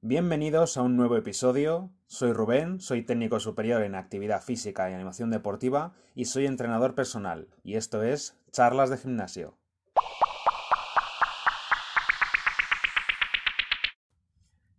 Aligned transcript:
Bienvenidos 0.00 0.76
a 0.76 0.82
un 0.82 0.96
nuevo 0.96 1.16
episodio. 1.16 1.90
Soy 2.06 2.32
Rubén, 2.32 2.80
soy 2.80 3.02
técnico 3.02 3.40
superior 3.40 3.82
en 3.82 3.94
actividad 3.94 4.42
física 4.42 4.90
y 4.90 4.94
animación 4.94 5.30
deportiva 5.30 5.94
y 6.14 6.26
soy 6.26 6.46
entrenador 6.46 6.94
personal, 6.94 7.48
y 7.62 7.76
esto 7.76 8.02
es 8.02 8.38
Charlas 8.52 8.90
de 8.90 8.98
Gimnasio. 8.98 9.58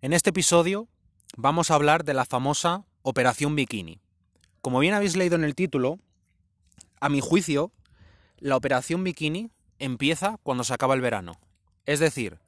En 0.02 0.14
este 0.14 0.30
episodio 0.30 0.88
vamos 1.38 1.72
a 1.72 1.76
hablar 1.76 2.06
de 2.06 2.14
la 2.14 2.26
famosa 2.26 2.86
Operación 3.02 3.56
Bikini. 3.56 4.05
Como 4.66 4.80
bien 4.80 4.96
habéis 4.96 5.16
leído 5.16 5.36
en 5.36 5.44
el 5.44 5.54
título, 5.54 6.00
a 7.00 7.08
mi 7.08 7.22
juicio, 7.22 7.72
la 8.40 8.56
Operación 8.56 9.04
Bikini 9.04 9.52
empieza 9.78 10.40
cuando 10.42 10.64
se 10.64 10.74
acaba 10.74 10.96
el 10.96 11.02
verano. 11.02 11.40
Es 11.86 12.00
decir, 12.00 12.40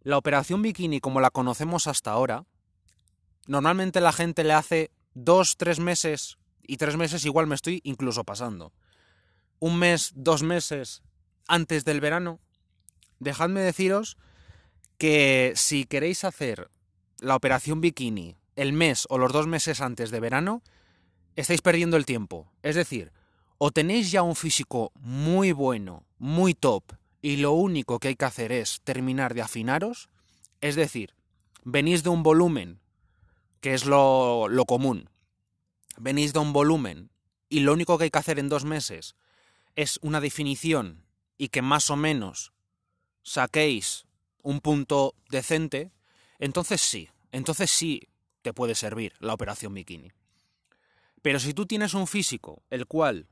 la 0.00 0.16
Operación 0.16 0.62
Bikini 0.62 0.98
como 1.00 1.20
la 1.20 1.28
conocemos 1.28 1.88
hasta 1.88 2.10
ahora, 2.10 2.46
normalmente 3.46 4.00
la 4.00 4.14
gente 4.14 4.44
le 4.44 4.54
hace 4.54 4.92
dos, 5.12 5.58
tres 5.58 5.78
meses, 5.78 6.38
y 6.62 6.78
tres 6.78 6.96
meses 6.96 7.26
igual 7.26 7.46
me 7.46 7.54
estoy 7.54 7.82
incluso 7.84 8.24
pasando. 8.24 8.72
Un 9.58 9.78
mes, 9.78 10.12
dos 10.14 10.42
meses 10.42 11.02
antes 11.48 11.84
del 11.84 12.00
verano. 12.00 12.40
Dejadme 13.18 13.60
deciros 13.60 14.16
que 14.96 15.52
si 15.54 15.84
queréis 15.84 16.24
hacer 16.24 16.70
la 17.18 17.36
operación 17.36 17.82
bikini 17.82 18.38
el 18.56 18.72
mes 18.72 19.06
o 19.10 19.18
los 19.18 19.34
dos 19.34 19.46
meses 19.46 19.82
antes 19.82 20.10
de 20.10 20.20
verano, 20.20 20.62
estáis 21.36 21.62
perdiendo 21.62 21.96
el 21.96 22.06
tiempo. 22.06 22.50
Es 22.62 22.76
decir, 22.76 23.12
o 23.58 23.70
tenéis 23.70 24.10
ya 24.10 24.22
un 24.22 24.36
físico 24.36 24.92
muy 24.96 25.52
bueno, 25.52 26.04
muy 26.18 26.54
top, 26.54 26.84
y 27.20 27.36
lo 27.36 27.52
único 27.52 28.00
que 28.00 28.08
hay 28.08 28.16
que 28.16 28.24
hacer 28.24 28.50
es 28.50 28.80
terminar 28.82 29.34
de 29.34 29.42
afinaros, 29.42 30.08
es 30.60 30.74
decir, 30.74 31.14
venís 31.64 32.02
de 32.02 32.10
un 32.10 32.22
volumen, 32.24 32.80
que 33.60 33.74
es 33.74 33.86
lo, 33.86 34.48
lo 34.48 34.64
común, 34.64 35.08
venís 35.96 36.32
de 36.32 36.40
un 36.40 36.52
volumen 36.52 37.10
y 37.48 37.60
lo 37.60 37.72
único 37.72 37.96
que 37.96 38.04
hay 38.04 38.10
que 38.10 38.18
hacer 38.18 38.38
en 38.40 38.48
dos 38.48 38.64
meses 38.64 39.14
es 39.76 39.98
una 40.02 40.20
definición 40.20 41.04
y 41.38 41.48
que 41.48 41.62
más 41.62 41.90
o 41.90 41.96
menos 41.96 42.52
saquéis 43.22 44.04
un 44.42 44.60
punto 44.60 45.14
decente, 45.30 45.92
entonces 46.40 46.80
sí, 46.80 47.08
entonces 47.30 47.70
sí 47.70 48.08
te 48.42 48.52
puede 48.52 48.74
servir 48.74 49.14
la 49.20 49.34
operación 49.34 49.74
bikini. 49.74 50.10
Pero 51.22 51.38
si 51.38 51.54
tú 51.54 51.66
tienes 51.66 51.94
un 51.94 52.06
físico 52.06 52.62
el 52.70 52.86
cual 52.86 53.28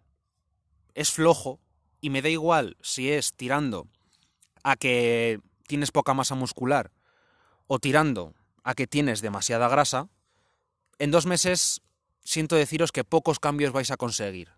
es 0.94 1.10
flojo, 1.10 1.60
y 2.00 2.10
me 2.10 2.22
da 2.22 2.28
igual 2.28 2.76
si 2.80 3.10
es 3.10 3.34
tirando 3.34 3.86
a 4.62 4.76
que 4.76 5.40
tienes 5.66 5.90
poca 5.90 6.14
masa 6.14 6.34
muscular 6.34 6.92
o 7.66 7.78
tirando 7.78 8.34
a 8.64 8.74
que 8.74 8.86
tienes 8.86 9.20
demasiada 9.20 9.68
grasa, 9.68 10.08
en 10.98 11.10
dos 11.10 11.26
meses 11.26 11.82
siento 12.24 12.56
deciros 12.56 12.92
que 12.92 13.04
pocos 13.04 13.38
cambios 13.38 13.72
vais 13.72 13.90
a 13.90 13.96
conseguir. 13.96 14.50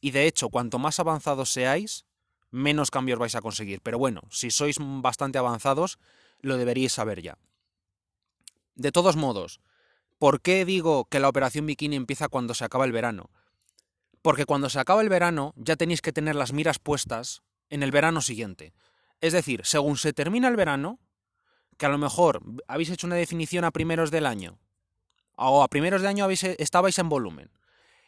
Y 0.00 0.12
de 0.12 0.26
hecho, 0.26 0.48
cuanto 0.48 0.78
más 0.78 1.00
avanzados 1.00 1.50
seáis, 1.50 2.04
menos 2.50 2.90
cambios 2.90 3.18
vais 3.18 3.34
a 3.34 3.40
conseguir. 3.40 3.80
Pero 3.80 3.98
bueno, 3.98 4.22
si 4.30 4.50
sois 4.50 4.76
bastante 4.78 5.38
avanzados, 5.38 5.98
lo 6.40 6.56
deberíais 6.56 6.92
saber 6.92 7.22
ya. 7.22 7.38
De 8.74 8.92
todos 8.92 9.16
modos, 9.16 9.60
¿por 10.18 10.40
qué 10.40 10.64
digo 10.64 11.04
que 11.06 11.20
la 11.20 11.28
operación 11.28 11.66
bikini 11.66 11.96
empieza 11.96 12.28
cuando 12.28 12.54
se 12.54 12.64
acaba 12.64 12.84
el 12.84 12.92
verano? 12.92 13.30
Porque 14.22 14.44
cuando 14.44 14.68
se 14.68 14.80
acaba 14.80 15.00
el 15.00 15.08
verano 15.08 15.54
ya 15.56 15.76
tenéis 15.76 16.02
que 16.02 16.12
tener 16.12 16.34
las 16.34 16.52
miras 16.52 16.78
puestas 16.78 17.42
en 17.70 17.82
el 17.82 17.92
verano 17.92 18.20
siguiente. 18.20 18.72
Es 19.20 19.32
decir, 19.32 19.62
según 19.64 19.96
se 19.96 20.12
termina 20.12 20.48
el 20.48 20.56
verano, 20.56 20.98
que 21.76 21.86
a 21.86 21.88
lo 21.88 21.98
mejor 21.98 22.42
habéis 22.66 22.90
hecho 22.90 23.06
una 23.06 23.16
definición 23.16 23.64
a 23.64 23.70
primeros 23.70 24.10
del 24.10 24.26
año, 24.26 24.58
o 25.36 25.62
a 25.62 25.68
primeros 25.68 26.02
de 26.02 26.08
año 26.08 26.24
habéis, 26.24 26.42
estabais 26.42 26.98
en 26.98 27.08
volumen. 27.08 27.50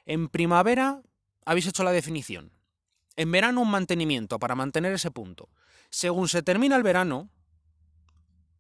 En 0.05 0.29
primavera 0.29 1.03
habéis 1.45 1.67
hecho 1.67 1.85
la 1.85 1.93
definición. 1.93 2.53
En 3.17 3.31
verano 3.31 3.61
un 3.61 3.71
mantenimiento 3.71 4.39
para 4.39 4.57
mantener 4.57 4.93
ese 4.93 5.11
punto. 5.11 5.49
Según 5.91 6.29
se 6.29 6.43
termina 6.43 6.77
el 6.77 6.83
verano, 6.83 7.31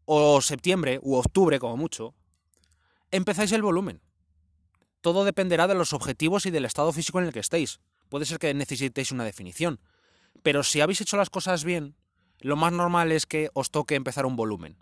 o 0.05 0.41
septiembre, 0.41 1.01
u 1.03 1.15
octubre 1.15 1.59
como 1.59 1.77
mucho, 1.77 2.15
empezáis 3.11 3.53
el 3.53 3.63
volumen. 3.63 4.01
Todo 5.01 5.25
dependerá 5.25 5.67
de 5.67 5.75
los 5.75 5.93
objetivos 5.93 6.47
y 6.47 6.51
del 6.51 6.65
estado 6.65 6.93
físico 6.93 7.19
en 7.19 7.27
el 7.27 7.33
que 7.33 7.41
estéis. 7.41 7.81
Puede 8.09 8.27
ser 8.27 8.39
que 8.39 8.53
necesitéis 8.53 9.13
una 9.13 9.25
definición. 9.25 9.81
Pero 10.43 10.63
si 10.63 10.81
habéis 10.81 11.01
hecho 11.01 11.17
las 11.17 11.31
cosas 11.31 11.65
bien, 11.65 11.97
lo 12.41 12.57
más 12.57 12.73
normal 12.73 13.13
es 13.13 13.27
que 13.27 13.51
os 13.55 13.71
toque 13.71 13.95
empezar 13.95 14.27
un 14.27 14.37
volumen. 14.37 14.77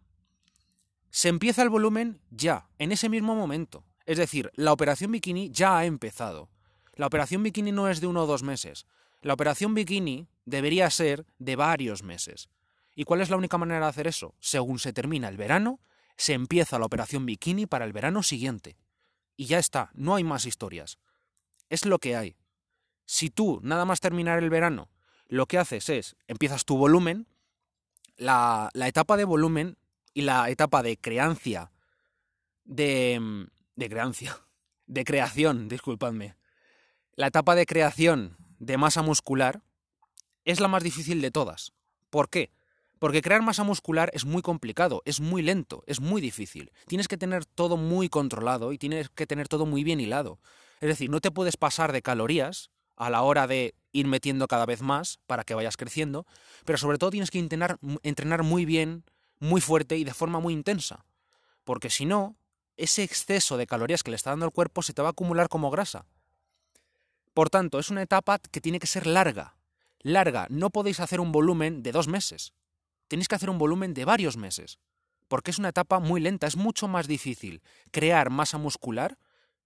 Se 1.11 1.29
empieza 1.29 1.63
el 1.63 1.71
volumen 1.71 2.21
ya, 2.31 2.69
en 2.79 2.93
ese 2.93 3.09
mismo 3.09 3.35
momento. 3.35 3.85
Es 4.07 4.19
decir, 4.19 4.51
la 4.55 4.73
operación 4.73 5.13
bikini 5.13 5.51
ya 5.51 5.79
ha 5.79 5.85
empezado. 5.85 6.51
La 6.95 7.07
operación 7.07 7.43
bikini 7.43 7.73
no 7.73 7.89
es 7.89 8.01
de 8.01 8.07
uno 8.07 8.25
o 8.25 8.27
dos 8.27 8.43
meses. 8.43 8.87
La 9.23 9.35
operación 9.35 9.75
bikini 9.75 10.29
debería 10.45 10.91
ser 10.91 11.27
de 11.39 11.57
varios 11.57 12.03
meses. 12.03 12.49
¿Y 12.95 13.05
cuál 13.05 13.21
es 13.21 13.31
la 13.31 13.37
única 13.37 13.59
manera 13.59 13.81
de 13.81 13.91
hacer 13.91 14.07
eso? 14.07 14.35
Según 14.41 14.79
se 14.79 14.93
termina 14.93 15.29
el 15.29 15.37
verano, 15.37 15.81
se 16.19 16.35
empieza 16.35 16.79
la 16.79 16.85
operación 16.85 17.25
bikini 17.25 17.67
para 17.67 17.85
el 17.85 17.93
verano 17.93 18.23
siguiente. 18.23 18.77
Y 19.37 19.47
ya 19.47 19.59
está, 19.59 19.91
no 19.95 20.17
hay 20.17 20.25
más 20.25 20.45
historias. 20.45 20.99
Es 21.71 21.87
lo 21.87 21.99
que 21.99 22.17
hay. 22.17 22.37
Si 23.07 23.31
tú, 23.31 23.61
nada 23.63 23.85
más 23.85 24.01
terminar 24.01 24.43
el 24.43 24.51
verano, 24.51 24.91
lo 25.29 25.47
que 25.47 25.59
haces 25.59 25.89
es, 25.89 26.17
empiezas 26.27 26.65
tu 26.65 26.77
volumen, 26.77 27.29
la, 28.17 28.69
etapa 28.75 29.17
de 29.17 29.25
volumen 29.25 29.79
y 30.13 30.23
la 30.23 30.51
etapa 30.51 30.83
de 30.83 30.97
creancia, 30.97 31.71
de... 32.65 33.49
de 33.77 33.89
creancia, 33.89 34.39
de 34.87 35.05
creación, 35.05 35.69
disculpadme. 35.69 36.35
La 37.15 37.29
etapa 37.29 37.55
de 37.55 37.65
creación 37.65 38.37
de 38.59 38.77
masa 38.77 39.03
muscular 39.03 39.63
es 40.45 40.59
la 40.59 40.69
más 40.69 40.83
difícil 40.83 41.21
de 41.21 41.31
todas. 41.31 41.73
¿Por 42.11 42.29
qué? 42.29 42.51
Porque 42.99 43.23
crear 43.23 43.43
masa 43.43 43.63
muscular 43.63 44.11
es 44.13 44.25
muy 44.25 44.43
complicado, 44.43 45.03
es 45.05 45.21
muy 45.21 45.43
lento, 45.43 45.85
es 45.87 46.01
muy 46.01 46.21
difícil. 46.21 46.73
Tienes 46.87 47.07
que 47.07 47.17
tener 47.17 47.45
todo 47.45 47.77
muy 47.77 48.09
controlado 48.09 48.73
y 48.73 48.79
tienes 48.79 49.09
que 49.11 49.27
tener 49.27 49.47
todo 49.47 49.67
muy 49.67 49.85
bien 49.85 50.01
hilado. 50.01 50.41
Es 50.81 50.89
decir, 50.89 51.09
no 51.09 51.21
te 51.21 51.31
puedes 51.31 51.57
pasar 51.57 51.93
de 51.93 52.03
calorías 52.03 52.71
a 52.97 53.11
la 53.11 53.23
hora 53.23 53.47
de 53.47 53.75
ir 53.93 54.07
metiendo 54.07 54.49
cada 54.49 54.67
vez 54.67 54.83
más 54.83 55.21
para 55.27 55.45
que 55.45 55.55
vayas 55.55 55.77
creciendo, 55.77 56.27
pero 56.65 56.79
sobre 56.79 56.99
todo 56.99 57.11
tienes 57.11 57.31
que 57.31 57.39
entrenar, 57.39 58.43
muy 58.43 58.65
bien, 58.65 59.05
muy 59.39 59.61
fuerte 59.61 59.97
y 59.97 60.05
de 60.05 60.15
forma 60.15 60.41
muy 60.41 60.53
intensa. 60.53 61.05
Porque 61.63 61.91
si 61.91 62.05
no, 62.05 62.37
ese 62.77 63.05
exceso 63.05 63.57
de 63.57 63.67
calorías 63.69 64.03
que 64.03 64.11
le 64.11 64.17
está 64.17 64.31
dando 64.31 64.47
el 64.47 64.53
cuerpo 64.53 64.83
se 64.83 64.93
te 64.93 65.03
va 65.03 65.09
a 65.09 65.11
acumular 65.13 65.49
como 65.49 65.71
grasa. 65.71 66.07
Por 67.33 67.51
tanto, 67.51 67.79
es 67.79 67.91
una 67.91 68.03
etapa 68.03 68.39
que 68.39 68.61
tiene 68.61 68.81
que 68.81 68.89
ser 68.89 69.07
larga. 69.07 69.57
Larga, 70.01 70.47
no 70.51 70.71
podéis 70.71 70.99
hacer 70.99 71.21
un 71.21 71.31
volumen 71.31 71.85
de 71.85 71.93
dos 71.93 72.09
meses 72.09 72.53
tenéis 73.09 73.29
que 73.29 73.35
hacer 73.35 73.51
un 73.51 73.59
volumen 73.59 73.95
de 73.95 74.05
varios 74.05 74.37
meses, 74.37 74.79
porque 75.29 75.51
es 75.51 75.59
una 75.59 75.71
etapa 75.71 75.99
muy 75.99 76.21
lenta, 76.21 76.47
es 76.47 76.57
mucho 76.57 76.89
más 76.89 77.07
difícil 77.07 77.63
crear 77.91 78.31
masa 78.31 78.59
muscular 78.59 79.19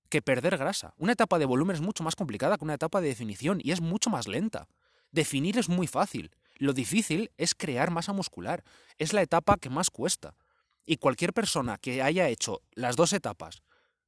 que 0.08 0.22
perder 0.22 0.58
grasa. 0.58 0.94
Una 0.98 1.12
etapa 1.12 1.38
de 1.38 1.44
volumen 1.44 1.76
es 1.76 1.82
mucho 1.82 2.04
más 2.04 2.16
complicada 2.16 2.58
que 2.58 2.64
una 2.64 2.74
etapa 2.74 3.00
de 3.00 3.08
definición 3.08 3.60
y 3.62 3.72
es 3.72 3.80
mucho 3.80 4.10
más 4.10 4.28
lenta. 4.28 4.68
Definir 5.10 5.58
es 5.58 5.68
muy 5.68 5.86
fácil, 5.86 6.30
lo 6.56 6.72
difícil 6.72 7.30
es 7.38 7.54
crear 7.54 7.90
masa 7.90 8.12
muscular, 8.12 8.62
es 8.98 9.12
la 9.12 9.22
etapa 9.22 9.56
que 9.56 9.70
más 9.70 9.90
cuesta. 9.90 10.36
Y 10.84 10.96
cualquier 10.96 11.32
persona 11.32 11.78
que 11.78 12.02
haya 12.02 12.28
hecho 12.28 12.62
las 12.72 12.96
dos 12.96 13.12
etapas 13.12 13.62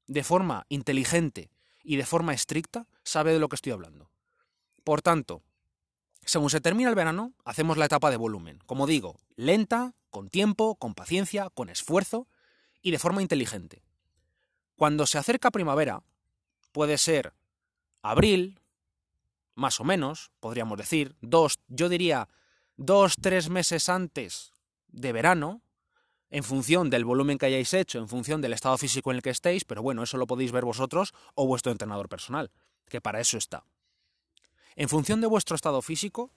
de 0.07 0.25
forma 0.25 0.67
inteligente 0.69 1.51
y 1.83 1.97
de 1.97 2.07
forma 2.07 2.35
estricta 2.35 2.87
sabe 3.03 3.33
de 3.33 3.39
lo 3.39 3.49
que 3.49 3.57
estoy 3.57 3.73
hablando. 3.73 4.11
Por 4.83 5.03
tanto, 5.03 5.43
según 6.27 6.51
se 6.51 6.61
termina 6.61 6.89
el 6.89 6.95
verano, 6.95 7.33
hacemos 7.45 7.77
la 7.77 7.87
etapa 7.87 8.11
de 8.11 8.17
volumen. 8.17 8.59
Como 8.67 8.87
digo, 8.87 9.19
lenta, 9.37 9.95
con 10.11 10.29
tiempo, 10.29 10.77
con 10.77 10.95
paciencia, 10.95 11.51
con 11.51 11.69
esfuerzo 11.69 12.29
y 12.83 12.91
de 12.91 12.99
forma 12.99 13.23
inteligente. 13.23 13.83
Cuando 14.77 15.07
se 15.07 15.19
acerca 15.19 15.51
primavera, 15.51 16.03
puede 16.73 16.99
ser 16.99 17.35
abril, 18.03 18.61
más 19.55 19.81
o 19.81 19.85
menos, 19.85 20.31
podríamos 20.41 20.79
decir, 20.79 21.17
dos, 21.21 21.61
yo 21.69 21.89
diría 21.89 22.29
dos, 22.77 23.15
tres 23.21 23.49
meses 23.49 23.89
antes 23.89 24.53
de 24.89 25.13
verano, 25.13 25.63
en 26.31 26.43
función 26.43 26.91
del 26.91 27.05
volumen 27.05 27.39
que 27.39 27.47
hayáis 27.47 27.73
hecho, 27.75 27.99
en 27.99 28.09
función 28.09 28.41
del 28.41 28.53
estado 28.53 28.77
físico 28.77 29.11
en 29.11 29.17
el 29.17 29.23
que 29.23 29.31
estéis, 29.31 29.65
pero 29.65 29.83
bueno, 29.83 30.03
eso 30.03 30.17
lo 30.17 30.27
podéis 30.27 30.51
ver 30.51 30.65
vosotros 30.65 31.15
o 31.35 31.47
vuestro 31.47 31.71
entrenador 31.71 32.09
personal, 32.09 32.51
que 32.89 33.01
para 33.01 33.21
eso 33.21 33.39
está. 33.39 33.65
En 34.77 34.89
función 34.89 35.21
de 35.21 35.27
vuestro 35.27 35.57
estado 35.57 35.83
físico, 35.83 36.33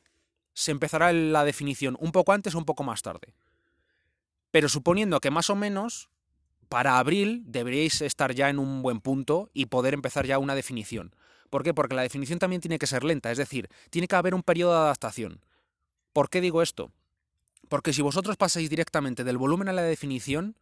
se 0.54 0.72
empezará 0.72 1.12
la 1.13 1.44
definición 1.44 1.98
un 2.00 2.12
poco 2.12 2.34
antes 2.34 2.56
o 2.56 2.57
un 2.57 2.66
poco 2.66 2.84
más 2.84 3.01
tarde. 3.01 3.34
Pero 4.51 4.69
suponiendo 4.69 5.19
que 5.19 5.31
más 5.31 5.50
o 5.50 5.56
menos 5.56 6.10
para 6.69 7.00
abril 7.00 7.44
deberíais 7.45 8.01
estar 8.01 8.34
ya 8.34 8.50
en 8.50 8.60
un 8.60 8.81
buen 8.81 9.00
punto 9.00 9.50
y 9.54 9.68
poder 9.68 9.94
empezar 9.94 10.25
ya 10.25 10.39
una 10.39 10.56
definición. 10.56 11.16
¿Por 11.50 11.63
qué? 11.63 11.74
Porque 11.74 11.95
la 11.95 12.01
definición 12.01 12.39
también 12.39 12.62
tiene 12.62 12.80
que 12.80 12.88
ser 12.88 13.04
lenta, 13.04 13.31
es 13.31 13.38
decir, 13.38 13.69
tiene 13.89 14.07
que 14.07 14.16
haber 14.16 14.36
un 14.36 14.44
periodo 14.44 14.74
de 14.74 14.80
adaptación. 14.80 15.42
¿Por 16.12 16.30
qué 16.30 16.42
digo 16.42 16.62
esto? 16.62 16.92
Porque 17.69 17.94
si 17.94 18.01
vosotros 18.01 18.38
pasáis 18.38 18.69
directamente 18.69 19.24
del 19.24 19.38
volumen 19.38 19.69
a 19.69 19.74
la 19.74 19.84
definición, 19.84 20.57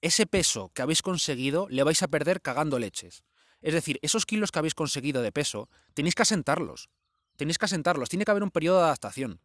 ese 0.00 0.26
peso 0.26 0.70
que 0.74 0.82
habéis 0.82 1.02
conseguido 1.02 1.66
le 1.70 1.82
vais 1.82 2.02
a 2.02 2.08
perder 2.08 2.40
cagando 2.40 2.78
leches. 2.78 3.24
Es 3.64 3.72
decir, 3.72 3.98
esos 4.02 4.26
kilos 4.26 4.52
que 4.52 4.58
habéis 4.58 4.74
conseguido 4.74 5.22
de 5.22 5.32
peso, 5.32 5.70
tenéis 5.94 6.14
que 6.14 6.20
asentarlos. 6.20 6.90
Tenéis 7.36 7.56
que 7.56 7.64
asentarlos, 7.64 8.10
tiene 8.10 8.26
que 8.26 8.30
haber 8.30 8.42
un 8.42 8.50
periodo 8.50 8.76
de 8.76 8.84
adaptación. 8.84 9.40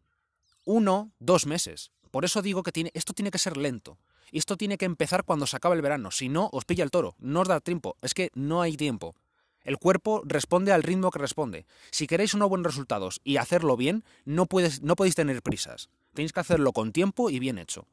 Uno, 0.66 1.10
dos 1.20 1.46
meses. 1.46 1.90
Por 2.10 2.26
eso 2.26 2.42
digo 2.42 2.62
que 2.62 2.90
esto 2.92 3.14
tiene 3.14 3.30
que 3.30 3.38
ser 3.38 3.56
lento. 3.56 3.98
Y 4.30 4.36
esto 4.36 4.58
tiene 4.58 4.76
que 4.76 4.84
empezar 4.84 5.24
cuando 5.24 5.46
se 5.46 5.56
acabe 5.56 5.74
el 5.74 5.80
verano. 5.80 6.10
Si 6.10 6.28
no, 6.28 6.50
os 6.52 6.66
pilla 6.66 6.84
el 6.84 6.90
toro. 6.90 7.16
No 7.18 7.40
os 7.40 7.48
da 7.48 7.60
tiempo. 7.60 7.96
Es 8.02 8.12
que 8.12 8.30
no 8.34 8.60
hay 8.60 8.76
tiempo. 8.76 9.16
El 9.64 9.78
cuerpo 9.78 10.20
responde 10.26 10.72
al 10.72 10.82
ritmo 10.82 11.10
que 11.10 11.18
responde. 11.18 11.64
Si 11.90 12.06
queréis 12.06 12.34
unos 12.34 12.50
buenos 12.50 12.66
resultados 12.66 13.22
y 13.24 13.38
hacerlo 13.38 13.78
bien, 13.78 14.04
no, 14.26 14.44
puedes, 14.44 14.82
no 14.82 14.96
podéis 14.96 15.14
tener 15.14 15.40
prisas. 15.42 15.88
Tenéis 16.12 16.34
que 16.34 16.40
hacerlo 16.40 16.74
con 16.74 16.92
tiempo 16.92 17.30
y 17.30 17.38
bien 17.38 17.56
hecho. 17.56 17.86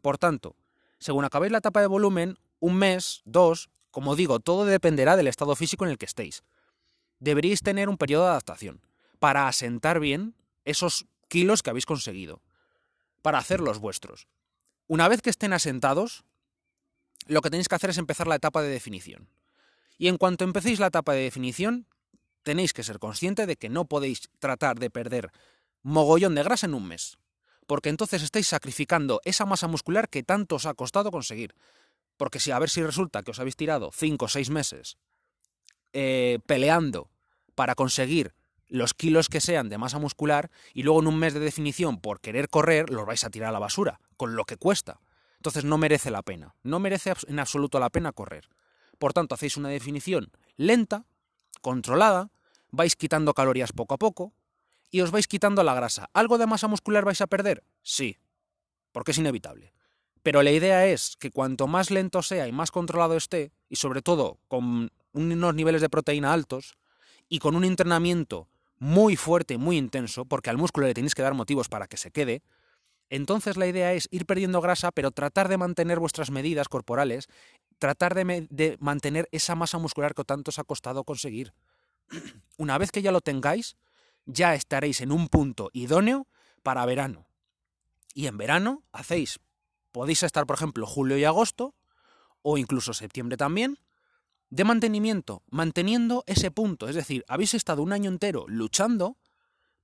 Por 0.00 0.16
tanto, 0.16 0.54
según 1.00 1.24
acabéis 1.24 1.50
la 1.50 1.58
etapa 1.58 1.80
de 1.80 1.88
volumen, 1.88 2.38
un 2.60 2.76
mes, 2.76 3.22
dos, 3.24 3.68
como 3.92 4.16
digo, 4.16 4.40
todo 4.40 4.64
dependerá 4.64 5.16
del 5.16 5.28
estado 5.28 5.54
físico 5.54 5.84
en 5.84 5.92
el 5.92 5.98
que 5.98 6.06
estéis. 6.06 6.42
Deberíais 7.20 7.62
tener 7.62 7.88
un 7.88 7.98
periodo 7.98 8.24
de 8.24 8.30
adaptación 8.30 8.80
para 9.20 9.46
asentar 9.46 10.00
bien 10.00 10.34
esos 10.64 11.06
kilos 11.28 11.62
que 11.62 11.70
habéis 11.70 11.86
conseguido, 11.86 12.42
para 13.22 13.38
hacerlos 13.38 13.78
vuestros. 13.78 14.26
Una 14.88 15.06
vez 15.06 15.22
que 15.22 15.30
estén 15.30 15.52
asentados, 15.52 16.24
lo 17.26 17.40
que 17.40 17.50
tenéis 17.50 17.68
que 17.68 17.76
hacer 17.76 17.90
es 17.90 17.98
empezar 17.98 18.26
la 18.26 18.34
etapa 18.34 18.62
de 18.62 18.68
definición. 18.68 19.28
Y 19.96 20.08
en 20.08 20.16
cuanto 20.16 20.42
empecéis 20.42 20.80
la 20.80 20.88
etapa 20.88 21.12
de 21.12 21.22
definición, 21.22 21.86
tenéis 22.42 22.72
que 22.72 22.82
ser 22.82 22.98
consciente 22.98 23.46
de 23.46 23.54
que 23.54 23.68
no 23.68 23.84
podéis 23.84 24.28
tratar 24.40 24.80
de 24.80 24.90
perder 24.90 25.30
mogollón 25.82 26.34
de 26.34 26.42
grasa 26.42 26.66
en 26.66 26.74
un 26.74 26.88
mes 26.88 27.18
porque 27.66 27.88
entonces 27.88 28.22
estáis 28.22 28.48
sacrificando 28.48 29.20
esa 29.24 29.46
masa 29.46 29.66
muscular 29.66 30.08
que 30.08 30.22
tanto 30.22 30.56
os 30.56 30.66
ha 30.66 30.74
costado 30.74 31.10
conseguir. 31.10 31.54
Porque 32.22 32.38
si 32.38 32.52
a 32.52 32.58
ver 32.60 32.70
si 32.70 32.84
resulta 32.84 33.24
que 33.24 33.32
os 33.32 33.40
habéis 33.40 33.56
tirado 33.56 33.90
5 33.90 34.26
o 34.26 34.28
6 34.30 34.50
meses 34.50 34.94
eh, 35.92 36.38
peleando 36.46 37.10
para 37.56 37.74
conseguir 37.74 38.32
los 38.68 38.94
kilos 38.94 39.26
que 39.26 39.40
sean 39.40 39.68
de 39.68 39.76
masa 39.76 39.98
muscular 39.98 40.48
y 40.72 40.84
luego 40.84 41.00
en 41.00 41.08
un 41.08 41.18
mes 41.18 41.34
de 41.34 41.40
definición 41.40 42.00
por 42.00 42.20
querer 42.20 42.48
correr 42.48 42.90
los 42.90 43.06
vais 43.06 43.24
a 43.24 43.30
tirar 43.30 43.48
a 43.48 43.52
la 43.52 43.58
basura, 43.58 43.98
con 44.16 44.36
lo 44.36 44.44
que 44.44 44.56
cuesta. 44.56 45.00
Entonces 45.38 45.64
no 45.64 45.78
merece 45.78 46.12
la 46.12 46.22
pena, 46.22 46.54
no 46.62 46.78
merece 46.78 47.12
en 47.26 47.40
absoluto 47.40 47.80
la 47.80 47.90
pena 47.90 48.12
correr. 48.12 48.48
Por 49.00 49.12
tanto, 49.12 49.34
hacéis 49.34 49.56
una 49.56 49.70
definición 49.70 50.30
lenta, 50.54 51.06
controlada, 51.60 52.30
vais 52.70 52.94
quitando 52.94 53.34
calorías 53.34 53.72
poco 53.72 53.94
a 53.94 53.98
poco, 53.98 54.32
y 54.92 55.00
os 55.00 55.10
vais 55.10 55.26
quitando 55.26 55.64
la 55.64 55.74
grasa. 55.74 56.08
¿Algo 56.12 56.38
de 56.38 56.46
masa 56.46 56.68
muscular 56.68 57.04
vais 57.04 57.20
a 57.20 57.26
perder? 57.26 57.64
Sí, 57.82 58.16
porque 58.92 59.10
es 59.10 59.18
inevitable. 59.18 59.72
Pero 60.22 60.42
la 60.42 60.52
idea 60.52 60.86
es 60.86 61.16
que 61.18 61.30
cuanto 61.30 61.66
más 61.66 61.90
lento 61.90 62.22
sea 62.22 62.46
y 62.46 62.52
más 62.52 62.70
controlado 62.70 63.16
esté, 63.16 63.52
y 63.68 63.76
sobre 63.76 64.02
todo 64.02 64.38
con 64.48 64.90
unos 65.12 65.54
niveles 65.54 65.80
de 65.80 65.90
proteína 65.90 66.32
altos, 66.32 66.74
y 67.28 67.38
con 67.38 67.56
un 67.56 67.64
entrenamiento 67.64 68.48
muy 68.78 69.16
fuerte, 69.16 69.58
muy 69.58 69.76
intenso, 69.76 70.24
porque 70.24 70.50
al 70.50 70.58
músculo 70.58 70.86
le 70.86 70.94
tenéis 70.94 71.14
que 71.14 71.22
dar 71.22 71.34
motivos 71.34 71.68
para 71.68 71.86
que 71.86 71.96
se 71.96 72.10
quede, 72.10 72.42
entonces 73.10 73.56
la 73.56 73.66
idea 73.66 73.92
es 73.92 74.08
ir 74.10 74.24
perdiendo 74.24 74.60
grasa, 74.60 74.90
pero 74.90 75.10
tratar 75.10 75.48
de 75.48 75.58
mantener 75.58 75.98
vuestras 75.98 76.30
medidas 76.30 76.68
corporales, 76.68 77.28
tratar 77.78 78.14
de, 78.14 78.46
de 78.48 78.76
mantener 78.80 79.28
esa 79.32 79.54
masa 79.54 79.78
muscular 79.78 80.14
que 80.14 80.24
tanto 80.24 80.50
os 80.50 80.58
ha 80.58 80.64
costado 80.64 81.04
conseguir. 81.04 81.52
Una 82.56 82.78
vez 82.78 82.90
que 82.90 83.02
ya 83.02 83.12
lo 83.12 83.20
tengáis, 83.20 83.76
ya 84.24 84.54
estaréis 84.54 85.00
en 85.00 85.12
un 85.12 85.28
punto 85.28 85.68
idóneo 85.74 86.26
para 86.62 86.86
verano. 86.86 87.26
Y 88.14 88.28
en 88.28 88.38
verano 88.38 88.82
hacéis, 88.92 89.40
podéis 89.92 90.22
estar, 90.22 90.46
por 90.46 90.56
ejemplo, 90.56 90.86
julio 90.86 91.16
y 91.16 91.24
agosto, 91.24 91.74
o 92.42 92.58
incluso 92.58 92.92
septiembre 92.92 93.36
también, 93.36 93.78
de 94.50 94.64
mantenimiento, 94.64 95.42
manteniendo 95.50 96.24
ese 96.26 96.50
punto. 96.50 96.88
Es 96.88 96.94
decir, 96.94 97.24
habéis 97.28 97.54
estado 97.54 97.82
un 97.82 97.92
año 97.92 98.10
entero 98.10 98.44
luchando 98.48 99.16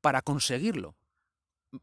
para 0.01 0.23
conseguirlo. 0.23 0.95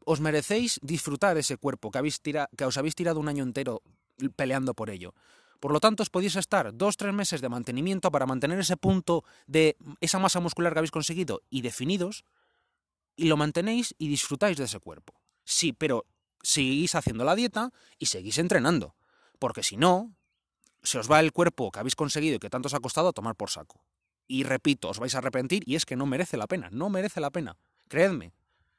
Os 0.04 0.20
merecéis 0.20 0.78
disfrutar 0.82 1.36
ese 1.38 1.56
cuerpo 1.56 1.90
que, 1.90 1.98
habéis 1.98 2.20
que 2.20 2.64
os 2.64 2.76
habéis 2.76 2.94
tirado 2.94 3.20
un 3.20 3.28
año 3.28 3.42
entero 3.42 3.82
peleando 4.36 4.74
por 4.74 4.90
ello. 4.90 5.14
Por 5.60 5.72
lo 5.72 5.80
tanto, 5.80 6.02
os 6.02 6.10
podéis 6.10 6.36
estar 6.36 6.74
dos, 6.76 6.96
tres 6.96 7.14
meses 7.14 7.40
de 7.40 7.48
mantenimiento 7.48 8.10
para 8.10 8.26
mantener 8.26 8.58
ese 8.60 8.76
punto 8.76 9.24
de 9.46 9.76
esa 10.00 10.18
masa 10.18 10.40
muscular 10.40 10.72
que 10.72 10.80
habéis 10.80 10.90
conseguido 10.90 11.42
y 11.50 11.62
definidos, 11.62 12.24
y 13.16 13.26
lo 13.26 13.36
mantenéis 13.36 13.94
y 13.98 14.08
disfrutáis 14.08 14.58
de 14.58 14.64
ese 14.64 14.78
cuerpo. 14.78 15.14
Sí, 15.44 15.72
pero 15.72 16.04
seguís 16.46 16.94
haciendo 16.94 17.24
la 17.24 17.34
dieta 17.34 17.72
y 17.98 18.06
seguís 18.06 18.38
entrenando, 18.38 18.94
porque 19.40 19.64
si 19.64 19.76
no, 19.76 20.14
se 20.84 20.96
os 20.96 21.10
va 21.10 21.18
el 21.18 21.32
cuerpo 21.32 21.72
que 21.72 21.80
habéis 21.80 21.96
conseguido 21.96 22.36
y 22.36 22.38
que 22.38 22.48
tanto 22.48 22.68
os 22.68 22.74
ha 22.74 22.78
costado 22.78 23.08
a 23.08 23.12
tomar 23.12 23.34
por 23.34 23.50
saco. 23.50 23.82
Y 24.28 24.44
repito, 24.44 24.88
os 24.88 25.00
vais 25.00 25.12
a 25.16 25.18
arrepentir 25.18 25.64
y 25.66 25.74
es 25.74 25.84
que 25.84 25.96
no 25.96 26.06
merece 26.06 26.36
la 26.36 26.46
pena, 26.46 26.68
no 26.70 26.88
merece 26.88 27.20
la 27.20 27.30
pena. 27.30 27.56
Creedme, 27.88 28.32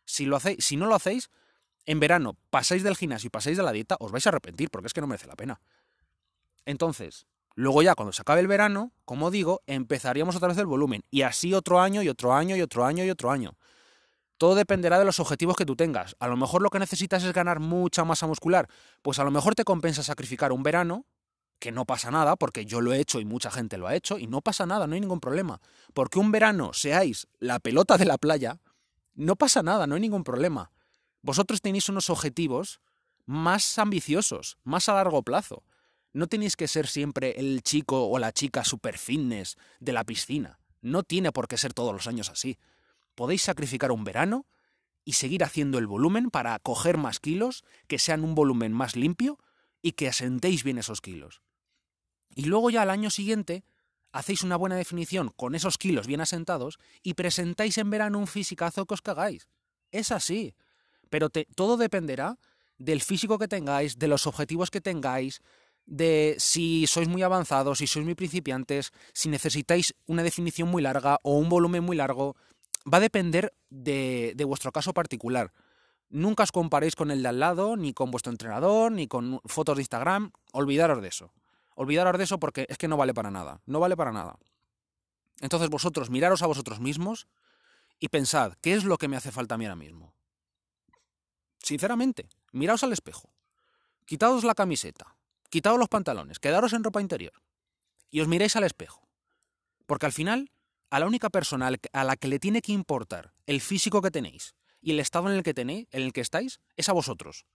si, 0.06 0.26
lo 0.26 0.38
hacéis, 0.38 0.64
si 0.64 0.78
no 0.78 0.86
lo 0.86 0.96
hacéis, 0.96 1.30
en 1.86 2.00
verano 2.00 2.38
pasáis 2.50 2.84
del 2.84 2.96
gimnasio 2.96 3.28
y 3.28 3.32
pasáis 3.32 3.58
de 3.58 3.64
la 3.64 3.74
dieta, 3.74 3.98
os 4.00 4.14
vais 4.14 4.26
a 4.26 4.30
arrepentir 4.30 4.70
porque 4.70 4.88
es 4.88 4.94
que 4.94 5.02
no 5.02 5.08
merece 5.08 5.28
la 5.28 5.36
pena. 5.36 5.60
Entonces, 6.64 7.28
luego 7.56 7.82
ya 7.82 7.96
cuando 7.96 8.14
se 8.14 8.22
acabe 8.22 8.40
el 8.40 8.48
verano, 8.48 8.94
como 9.04 9.30
digo, 9.30 9.62
empezaríamos 9.68 10.38
otra 10.38 10.48
vez 10.48 10.58
el 10.58 10.68
volumen 10.68 11.04
y 11.12 11.24
así 11.24 11.54
otro 11.54 11.82
año 11.82 12.02
y 12.02 12.08
otro 12.08 12.34
año 12.34 12.56
y 12.56 12.62
otro 12.62 12.86
año 12.86 13.04
y 13.04 13.10
otro 13.10 13.30
año. 13.30 13.58
Todo 14.38 14.54
dependerá 14.54 15.00
de 15.00 15.06
los 15.06 15.20
objetivos 15.20 15.56
que 15.56 15.66
tú 15.66 15.76
tengas. 15.76 16.16
A 16.20 16.28
lo 16.28 16.38
mejor 16.38 16.62
lo 16.62 16.70
que 16.70 16.80
necesitas 16.80 17.24
es 17.24 17.34
ganar 17.34 17.60
mucha 17.60 18.06
masa 18.06 18.28
muscular. 18.28 18.70
Pues 19.02 19.18
a 19.18 19.24
lo 19.24 19.32
mejor 19.32 19.56
te 19.56 19.64
compensa 19.64 20.04
sacrificar 20.04 20.52
un 20.52 20.62
verano, 20.62 21.06
que 21.60 21.72
no 21.72 21.86
pasa 21.86 22.12
nada, 22.12 22.36
porque 22.36 22.66
yo 22.66 22.82
lo 22.82 22.94
he 22.94 23.00
hecho 23.00 23.20
y 23.20 23.26
mucha 23.26 23.50
gente 23.50 23.78
lo 23.78 23.88
ha 23.88 23.96
hecho, 23.96 24.20
y 24.20 24.28
no 24.28 24.42
pasa 24.42 24.68
nada, 24.68 24.86
no 24.86 24.94
hay 24.94 25.02
ningún 25.02 25.20
problema. 25.20 25.60
Porque 25.96 26.20
un 26.20 26.32
verano 26.32 26.72
seáis 26.74 27.28
la 27.40 27.60
pelota 27.60 27.98
de 27.98 28.06
la 28.06 28.20
playa, 28.20 28.60
no 29.16 29.36
pasa 29.36 29.64
nada, 29.64 29.88
no 29.88 29.96
hay 29.96 30.02
ningún 30.02 30.24
problema. 30.24 30.72
Vosotros 31.24 31.62
tenéis 31.62 31.90
unos 31.90 32.12
objetivos 32.12 32.80
más 33.26 33.80
ambiciosos, 33.80 34.60
más 34.64 34.88
a 34.88 34.94
largo 34.94 35.24
plazo. 35.24 35.64
No 36.14 36.28
tenéis 36.28 36.56
que 36.56 36.68
ser 36.68 36.86
siempre 36.86 37.40
el 37.40 37.64
chico 37.64 38.08
o 38.08 38.20
la 38.20 38.32
chica 38.32 38.64
super 38.64 39.00
fitness 39.00 39.58
de 39.80 39.94
la 39.94 40.04
piscina. 40.04 40.60
No 40.82 41.02
tiene 41.02 41.32
por 41.32 41.48
qué 41.48 41.58
ser 41.58 41.74
todos 41.74 41.92
los 41.92 42.06
años 42.06 42.30
así 42.30 42.60
podéis 43.18 43.42
sacrificar 43.42 43.92
un 43.92 44.04
verano 44.04 44.46
y 45.04 45.14
seguir 45.14 45.44
haciendo 45.44 45.80
el 45.80 45.88
volumen 45.88 46.30
para 46.30 46.58
coger 46.60 46.98
más 46.98 47.20
kilos, 47.20 47.64
que 47.88 47.98
sean 47.98 48.24
un 48.24 48.36
volumen 48.36 48.72
más 48.72 48.96
limpio 48.96 49.40
y 49.82 49.94
que 49.94 50.08
asentéis 50.08 50.64
bien 50.64 50.78
esos 50.78 51.02
kilos. 51.02 51.42
Y 52.36 52.46
luego 52.46 52.70
ya 52.70 52.84
al 52.84 52.92
año 52.92 53.10
siguiente 53.10 53.66
hacéis 54.12 54.44
una 54.44 54.56
buena 54.56 54.76
definición 54.76 55.34
con 55.36 55.56
esos 55.56 55.80
kilos 55.80 56.06
bien 56.06 56.22
asentados 56.22 56.78
y 57.02 57.16
presentáis 57.16 57.80
en 57.80 57.90
verano 57.90 58.20
un 58.20 58.28
fisicazo 58.28 58.86
que 58.86 58.94
os 58.94 59.02
cagáis. 59.02 59.48
Es 59.92 60.12
así. 60.12 60.54
Pero 61.10 61.30
todo 61.30 61.78
dependerá 61.78 62.38
del 62.78 63.02
físico 63.02 63.40
que 63.40 63.48
tengáis, 63.48 63.98
de 63.98 64.08
los 64.08 64.28
objetivos 64.28 64.70
que 64.70 64.82
tengáis, 64.82 65.42
de 65.88 66.36
si 66.38 66.86
sois 66.86 67.08
muy 67.08 67.24
avanzados, 67.24 67.80
si 67.80 67.88
sois 67.88 68.06
muy 68.06 68.14
principiantes, 68.14 68.92
si 69.14 69.30
necesitáis 69.30 69.96
una 70.06 70.22
definición 70.22 70.70
muy 70.70 70.84
larga 70.84 71.18
o 71.24 71.40
un 71.40 71.50
volumen 71.50 71.84
muy 71.84 71.98
largo 71.98 72.36
va 72.92 72.98
a 72.98 73.02
depender 73.02 73.54
de, 73.70 74.36
vuestro 74.46 74.72
caso 74.72 74.94
particular. 74.94 75.52
Nunca 76.10 76.44
os 76.44 76.52
comparéis 76.52 76.96
con 76.96 77.12
el 77.12 77.22
de 77.22 77.30
al 77.30 77.40
lado, 77.40 77.76
ni 77.76 77.94
con 77.94 78.12
vuestro 78.12 78.32
entrenador, 78.32 78.92
ni 78.92 79.08
con 79.08 79.42
fotos 79.46 79.76
de 79.76 79.82
Instagram. 79.82 80.32
Olvidaros 80.54 81.02
de 81.02 81.10
eso. 81.10 81.34
Olvidaros 81.76 82.18
de 82.18 82.24
eso 82.24 82.40
porque 82.40 82.66
es 82.70 82.78
que 82.78 82.88
no 82.88 82.98
vale 82.98 83.14
para 83.14 83.30
nada. 83.30 83.62
No 83.66 83.80
vale 83.80 83.98
para 83.98 84.12
nada. 84.12 84.38
Entonces 85.42 85.70
vosotros 85.70 86.10
miraros 86.10 86.42
a 86.42 86.48
vosotros 86.48 86.80
mismos 86.80 87.28
y 88.00 88.08
pensad, 88.08 88.54
¿qué 88.62 88.74
es 88.74 88.84
lo 88.84 88.98
que 88.98 89.08
me 89.08 89.18
hace 89.18 89.32
falta 89.32 89.56
a 89.56 89.58
mí 89.58 89.66
ahora 89.66 89.76
mismo? 89.76 90.14
Sinceramente, 91.60 92.30
miraos 92.52 92.84
al 92.84 92.94
espejo. 92.94 93.30
Quitaos 94.06 94.46
la 94.46 94.56
camiseta, 94.56 95.18
quitaos 95.50 95.78
los 95.78 95.90
pantalones, 95.90 96.40
quedaros 96.40 96.74
en 96.74 96.84
ropa 96.84 97.02
interior 97.02 97.34
y 98.10 98.22
os 98.22 98.28
miréis 98.28 98.56
al 98.56 98.64
espejo. 98.64 99.06
Porque 99.86 100.06
al 100.06 100.14
final 100.14 100.52
a 100.90 101.00
la 101.00 101.06
única 101.06 101.30
persona 101.30 101.70
a 101.94 102.04
la 102.04 102.16
que 102.16 102.28
le 102.28 102.40
tiene 102.40 102.62
que 102.62 102.72
importar 102.72 103.34
el 103.46 103.62
físico 103.62 104.02
que 104.02 104.12
tenéis 104.12 104.56
y 104.82 104.92
el 104.92 105.00
estado 105.00 105.30
en 105.30 105.36
el 105.36 105.44
que 105.44 105.54
tenéis, 105.54 105.88
en 105.92 106.04
el 106.04 106.14
que 106.14 106.22
estáis, 106.22 106.60
es 106.76 106.90
a 106.90 106.94
vosotros. 106.94 107.46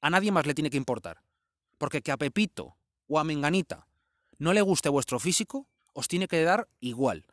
A 0.00 0.10
nadie 0.10 0.30
más 0.30 0.46
le 0.46 0.54
tiene 0.54 0.70
que 0.70 0.76
importar. 0.76 1.22
Porque 1.76 2.02
que 2.02 2.12
a 2.12 2.16
Pepito 2.16 2.76
o 3.08 3.18
a 3.18 3.24
Menganita 3.24 3.86
no 4.38 4.52
le 4.52 4.62
guste 4.62 4.88
vuestro 4.88 5.18
físico, 5.18 5.68
os 5.92 6.08
tiene 6.08 6.28
que 6.28 6.42
dar 6.42 6.68
igual. 6.80 7.26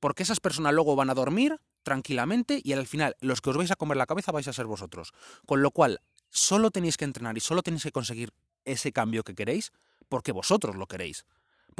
Porque 0.00 0.22
esas 0.22 0.40
personas 0.40 0.74
luego 0.74 0.96
van 0.96 1.10
a 1.10 1.14
dormir 1.14 1.56
tranquilamente 1.82 2.60
y 2.62 2.72
al 2.72 2.86
final 2.86 3.16
los 3.20 3.40
que 3.40 3.50
os 3.50 3.56
vais 3.56 3.70
a 3.70 3.76
comer 3.76 3.96
la 3.96 4.06
cabeza 4.06 4.32
vais 4.32 4.48
a 4.48 4.52
ser 4.52 4.66
vosotros. 4.66 5.12
Con 5.46 5.62
lo 5.62 5.70
cual, 5.70 6.00
solo 6.28 6.70
tenéis 6.70 6.96
que 6.96 7.04
entrenar 7.04 7.36
y 7.36 7.40
solo 7.40 7.62
tenéis 7.62 7.84
que 7.84 7.92
conseguir 7.92 8.32
ese 8.64 8.92
cambio 8.92 9.24
que 9.24 9.34
queréis 9.34 9.72
porque 10.08 10.32
vosotros 10.32 10.76
lo 10.76 10.86
queréis 10.86 11.24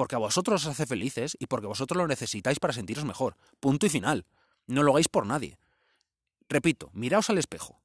porque 0.00 0.16
a 0.16 0.18
vosotros 0.18 0.64
os 0.64 0.70
hace 0.70 0.86
felices 0.86 1.36
y 1.38 1.44
porque 1.44 1.66
vosotros 1.66 1.98
lo 1.98 2.08
necesitáis 2.08 2.58
para 2.58 2.72
sentiros 2.72 3.04
mejor. 3.04 3.36
Punto 3.60 3.84
y 3.84 3.90
final. 3.90 4.24
No 4.66 4.82
lo 4.82 4.92
hagáis 4.92 5.08
por 5.08 5.26
nadie. 5.26 5.58
Repito, 6.48 6.88
miraos 6.94 7.28
al 7.28 7.36
espejo 7.36 7.82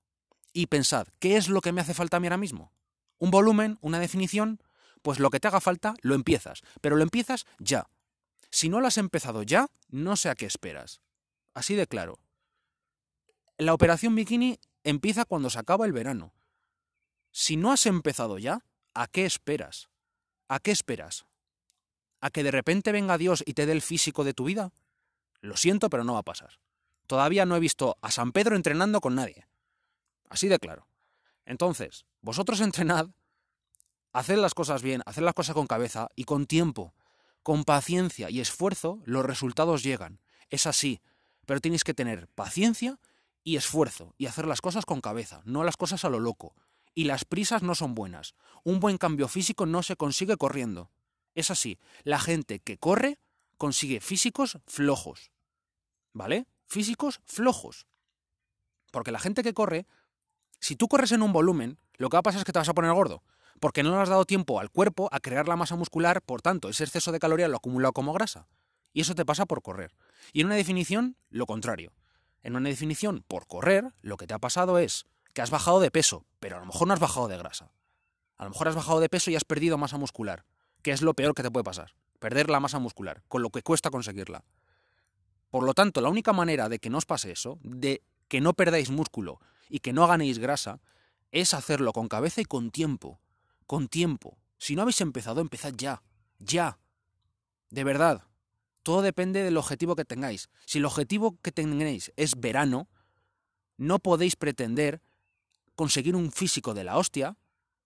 y 0.53 0.67
pensad, 0.67 1.09
¿qué 1.19 1.35
es 1.35 1.49
lo 1.49 1.59
que 1.59 1.73
me 1.73 1.81
hace 1.81 1.93
falta 1.93 2.15
a 2.15 2.19
mí 2.21 2.27
ahora 2.27 2.37
mismo? 2.37 2.71
¿Un 3.17 3.31
volumen? 3.31 3.77
¿Una 3.81 3.99
definición? 3.99 4.63
Pues 5.01 5.19
lo 5.19 5.29
que 5.29 5.41
te 5.41 5.49
haga 5.49 5.59
falta, 5.59 5.93
lo 6.03 6.15
empiezas, 6.15 6.61
pero 6.79 6.95
lo 6.95 7.03
empiezas 7.03 7.45
ya. 7.59 7.89
Si 8.49 8.69
no 8.69 8.79
lo 8.79 8.87
has 8.87 8.97
empezado 8.97 9.43
ya, 9.43 9.67
no 9.89 10.15
sé 10.15 10.29
a 10.29 10.35
qué 10.35 10.45
esperas. 10.45 11.01
Así 11.53 11.75
de 11.75 11.85
claro. 11.85 12.19
La 13.57 13.73
operación 13.73 14.15
bikini 14.15 14.57
empieza 14.85 15.25
cuando 15.25 15.49
se 15.49 15.59
acaba 15.59 15.85
el 15.85 15.91
verano. 15.91 16.33
Si 17.31 17.57
no 17.57 17.73
has 17.73 17.85
empezado 17.85 18.37
ya, 18.37 18.63
¿a 18.93 19.07
qué 19.07 19.25
esperas? 19.25 19.89
¿A 20.47 20.59
qué 20.59 20.71
esperas? 20.71 21.25
¿A 22.25 22.31
que 22.31 22.41
de 22.41 22.49
repente 22.49 22.91
venga 22.91 23.19
Dios 23.19 23.43
y 23.45 23.53
te 23.53 23.67
dé 23.67 23.71
el 23.71 23.83
físico 23.83 24.23
de 24.23 24.33
tu 24.33 24.45
vida? 24.45 24.71
Lo 25.41 25.57
siento, 25.57 25.91
pero 25.91 26.03
no 26.03 26.13
va 26.13 26.21
a 26.21 26.23
pasar. 26.23 26.59
Todavía 27.05 27.45
no 27.45 27.55
he 27.55 27.59
visto 27.59 27.99
a 28.01 28.09
San 28.09 28.31
Pedro 28.31 28.55
entrenando 28.55 28.99
con 28.99 29.13
nadie. 29.13 29.45
Así 30.27 30.47
de 30.47 30.57
claro. 30.57 30.87
Entonces, 31.45 32.07
vosotros 32.21 32.61
entrenad, 32.61 33.09
haced 34.11 34.37
las 34.37 34.55
cosas 34.55 34.81
bien, 34.81 35.03
haced 35.05 35.21
las 35.21 35.35
cosas 35.35 35.53
con 35.53 35.67
cabeza 35.67 36.09
y 36.15 36.23
con 36.23 36.47
tiempo. 36.47 36.95
Con 37.43 37.63
paciencia 37.63 38.31
y 38.31 38.39
esfuerzo, 38.39 39.03
los 39.05 39.23
resultados 39.23 39.83
llegan. 39.83 40.19
Es 40.49 40.65
así. 40.65 41.03
Pero 41.45 41.61
tenéis 41.61 41.83
que 41.83 41.93
tener 41.93 42.27
paciencia 42.29 42.97
y 43.43 43.55
esfuerzo 43.55 44.15
y 44.17 44.25
hacer 44.25 44.47
las 44.47 44.61
cosas 44.61 44.87
con 44.87 44.99
cabeza, 44.99 45.43
no 45.45 45.63
las 45.63 45.77
cosas 45.77 46.03
a 46.05 46.09
lo 46.09 46.19
loco. 46.19 46.55
Y 46.95 47.03
las 47.03 47.23
prisas 47.23 47.61
no 47.61 47.75
son 47.75 47.93
buenas. 47.93 48.33
Un 48.63 48.79
buen 48.79 48.97
cambio 48.97 49.27
físico 49.27 49.67
no 49.67 49.83
se 49.83 49.95
consigue 49.95 50.37
corriendo. 50.37 50.89
Es 51.35 51.51
así. 51.51 51.77
La 52.03 52.19
gente 52.19 52.59
que 52.59 52.77
corre 52.77 53.19
consigue 53.57 54.01
físicos 54.01 54.57
flojos. 54.65 55.31
¿Vale? 56.13 56.47
Físicos 56.65 57.21
flojos. 57.25 57.85
Porque 58.91 59.11
la 59.11 59.19
gente 59.19 59.43
que 59.43 59.53
corre, 59.53 59.85
si 60.59 60.75
tú 60.75 60.87
corres 60.87 61.11
en 61.11 61.21
un 61.21 61.33
volumen, 61.33 61.77
lo 61.95 62.09
que 62.09 62.15
va 62.15 62.19
a 62.19 62.23
pasar 62.23 62.39
es 62.39 62.45
que 62.45 62.53
te 62.53 62.59
vas 62.59 62.69
a 62.69 62.73
poner 62.73 62.93
gordo. 62.93 63.23
Porque 63.59 63.83
no 63.83 63.91
le 63.91 64.01
has 64.01 64.09
dado 64.09 64.25
tiempo 64.25 64.59
al 64.59 64.71
cuerpo 64.71 65.09
a 65.11 65.19
crear 65.19 65.47
la 65.47 65.55
masa 65.55 65.75
muscular, 65.75 66.21
por 66.21 66.41
tanto, 66.41 66.69
ese 66.69 66.83
exceso 66.83 67.11
de 67.11 67.19
calorías 67.19 67.49
lo 67.49 67.57
acumulado 67.57 67.93
como 67.93 68.13
grasa. 68.13 68.47
Y 68.93 69.01
eso 69.01 69.15
te 69.15 69.25
pasa 69.25 69.45
por 69.45 69.61
correr. 69.61 69.93
Y 70.31 70.41
en 70.41 70.47
una 70.47 70.55
definición, 70.55 71.17
lo 71.29 71.45
contrario. 71.45 71.93
En 72.43 72.55
una 72.55 72.69
definición, 72.69 73.23
por 73.27 73.47
correr, 73.47 73.93
lo 74.01 74.17
que 74.17 74.27
te 74.27 74.33
ha 74.33 74.39
pasado 74.39 74.79
es 74.79 75.05
que 75.33 75.41
has 75.41 75.51
bajado 75.51 75.81
de 75.81 75.91
peso, 75.91 76.25
pero 76.39 76.57
a 76.57 76.59
lo 76.59 76.65
mejor 76.65 76.87
no 76.87 76.93
has 76.93 76.99
bajado 76.99 77.27
de 77.27 77.37
grasa. 77.37 77.71
A 78.37 78.45
lo 78.45 78.51
mejor 78.51 78.69
has 78.69 78.75
bajado 78.75 78.99
de 78.99 79.09
peso 79.09 79.31
y 79.31 79.35
has 79.35 79.43
perdido 79.43 79.77
masa 79.77 79.97
muscular, 79.97 80.45
que 80.85 80.91
es 80.91 81.01
lo 81.01 81.15
peor 81.15 81.33
que 81.33 81.41
te 81.41 81.49
puede 81.49 81.63
pasar. 81.63 81.95
Perder 82.19 82.47
la 82.47 82.59
masa 82.59 82.77
muscular, 82.77 83.23
con 83.27 83.41
lo 83.41 83.49
que 83.49 83.63
cuesta 83.63 83.89
conseguirla. 83.89 84.43
Por 85.49 85.63
lo 85.63 85.73
tanto, 85.73 85.99
la 85.99 86.09
única 86.09 86.31
manera 86.31 86.69
de 86.69 86.77
que 86.77 86.91
no 86.91 86.99
os 86.99 87.07
pase 87.07 87.31
eso, 87.31 87.57
de 87.63 88.03
que 88.27 88.39
no 88.39 88.53
perdáis 88.53 88.91
músculo 88.91 89.39
y 89.67 89.79
que 89.79 89.93
no 89.93 90.05
ganéis 90.05 90.37
grasa, 90.37 90.81
es 91.31 91.55
hacerlo 91.55 91.91
con 91.91 92.07
cabeza 92.07 92.41
y 92.41 92.45
con 92.45 92.69
tiempo. 92.69 93.19
Con 93.65 93.87
tiempo. 93.87 94.37
Si 94.59 94.75
no 94.75 94.83
habéis 94.83 95.01
empezado, 95.01 95.41
empezad 95.41 95.73
ya. 95.75 96.03
Ya. 96.37 96.77
De 97.71 97.83
verdad. 97.83 98.21
Todo 98.83 99.01
depende 99.01 99.41
del 99.41 99.57
objetivo 99.57 99.95
que 99.95 100.05
tengáis. 100.05 100.49
Si 100.67 100.77
el 100.77 100.85
objetivo 100.85 101.35
que 101.41 101.51
tengáis 101.51 102.13
es 102.15 102.39
verano, 102.39 102.87
no 103.77 103.97
podéis 103.97 104.35
pretender 104.35 105.01
conseguir 105.75 106.15
un 106.15 106.31
físico 106.31 106.75
de 106.75 106.83
la 106.83 106.99
hostia 106.99 107.37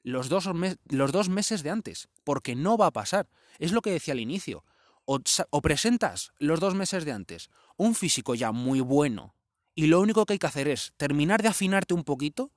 los 0.03 0.29
dos, 0.29 0.49
los 0.89 1.11
dos 1.11 1.29
meses 1.29 1.63
de 1.63 1.69
antes, 1.69 2.09
porque 2.23 2.55
no 2.55 2.77
va 2.77 2.87
a 2.87 2.91
pasar. 2.91 3.29
Es 3.57 3.71
lo 3.71 3.81
que 3.81 3.91
decía 3.91 4.13
al 4.13 4.19
inicio. 4.19 4.63
O, 5.05 5.19
o, 5.49 5.61
presentas 5.61 6.31
los 6.37 6.59
dos 6.59 6.75
meses 6.75 7.03
de 7.03 7.11
antes 7.11 7.49
un 7.77 7.95
físico 7.95 8.35
ya 8.35 8.51
muy 8.51 8.79
bueno 8.79 9.33
y 9.79 9.87
lo 9.87 10.01
único 10.01 10.25
que 10.25 10.33
hay 10.33 10.39
que 10.39 10.47
hacer 10.47 10.67
es 10.67 10.91
terminar 10.97 11.41
de 11.41 11.47
afinarte 11.47 11.93
un 11.93 12.03
poquito, 12.03 12.51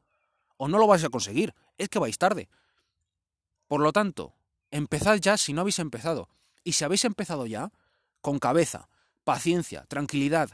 o 0.56 0.66
no 0.66 0.76
lo 0.78 0.88
vais 0.88 1.04
a 1.04 1.08
conseguir. 1.08 1.54
Es 1.78 1.88
que 1.88 2.00
vais 2.00 2.18
tarde. 2.18 2.48
Por 3.68 3.80
lo 3.80 3.92
tanto, 3.92 4.34
empezad 4.72 5.18
ya 5.18 5.36
si 5.36 5.52
no 5.52 5.60
habéis 5.60 5.78
empezado. 5.78 6.28
Y 6.64 6.72
si 6.72 6.82
habéis 6.82 7.04
empezado 7.04 7.46
ya, 7.46 7.70
con 8.20 8.40
cabeza, 8.40 8.88
paciencia, 9.22 9.84
tranquilidad. 9.84 10.50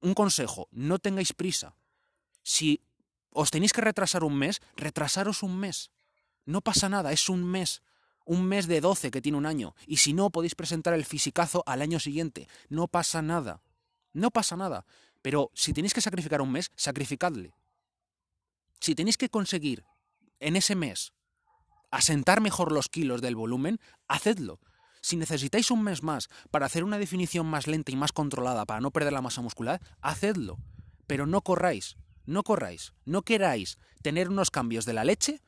Un 0.00 0.14
consejo, 0.14 0.66
no 0.72 0.98
tengáis 0.98 1.32
prisa. 1.32 1.76
Si 2.42 2.82
os 3.38 3.54
tenéis 3.54 3.70
que 3.70 3.86
retrasar 3.86 4.26
un 4.26 4.34
mes, 4.34 4.58
retrasaros 4.74 5.44
un 5.44 5.54
mes. 5.56 5.94
No 6.44 6.60
pasa 6.60 6.88
nada, 6.88 7.12
es 7.12 7.28
un 7.28 7.44
mes. 7.44 7.82
Un 8.24 8.44
mes 8.44 8.66
de 8.66 8.80
12 8.80 9.12
que 9.12 9.22
tiene 9.22 9.38
un 9.38 9.46
año. 9.46 9.76
Y 9.86 9.98
si 9.98 10.12
no, 10.12 10.30
podéis 10.30 10.56
presentar 10.56 10.92
el 10.92 11.04
fisicazo 11.04 11.62
al 11.64 11.80
año 11.80 12.00
siguiente. 12.00 12.48
No 12.68 12.88
pasa 12.88 13.22
nada. 13.22 13.62
No 14.12 14.32
pasa 14.32 14.56
nada. 14.56 14.86
Pero 15.22 15.52
si 15.54 15.72
tenéis 15.72 15.94
que 15.94 16.00
sacrificar 16.00 16.42
un 16.42 16.50
mes, 16.50 16.72
sacrificadle. 16.74 17.54
Si 18.80 18.96
tenéis 18.96 19.16
que 19.16 19.30
conseguir 19.30 19.84
en 20.40 20.56
ese 20.56 20.74
mes 20.74 21.12
asentar 21.92 22.40
mejor 22.40 22.72
los 22.72 22.88
kilos 22.88 23.22
del 23.22 23.36
volumen, 23.36 23.78
hacedlo. 24.08 24.58
Si 25.00 25.16
necesitáis 25.16 25.70
un 25.70 25.84
mes 25.84 26.02
más 26.02 26.28
para 26.50 26.66
hacer 26.66 26.82
una 26.82 26.98
definición 26.98 27.46
más 27.46 27.68
lenta 27.68 27.92
y 27.92 27.96
más 27.96 28.10
controlada 28.10 28.66
para 28.66 28.80
no 28.80 28.90
perder 28.90 29.12
la 29.12 29.22
masa 29.22 29.42
muscular, 29.42 29.80
hacedlo. 30.00 30.58
Pero 31.06 31.24
no 31.26 31.40
corráis, 31.42 31.96
no 32.28 32.42
corráis, 32.42 32.92
no 33.06 33.22
queráis 33.22 33.78
tener 34.02 34.28
unos 34.28 34.50
cambios 34.50 34.84
de 34.84 34.92
la 34.92 35.04
leche 35.04 35.40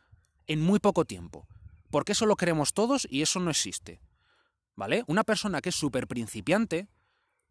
en 0.46 0.60
muy 0.60 0.80
poco 0.80 1.04
tiempo. 1.04 1.46
Porque 1.90 2.12
eso 2.12 2.24
lo 2.24 2.36
queremos 2.36 2.72
todos 2.72 3.06
y 3.10 3.22
eso 3.22 3.38
no 3.38 3.50
existe. 3.50 4.00
¿Vale? 4.76 5.04
Una 5.06 5.22
persona 5.22 5.60
que 5.60 5.68
es 5.68 5.74
súper 5.74 6.06
principiante 6.06 6.88